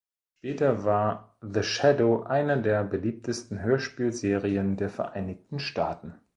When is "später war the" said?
0.39-1.61